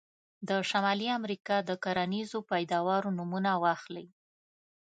[0.47, 4.07] د شمالي امریکا د کرنیزو پیداوارو نومونه واخلئ.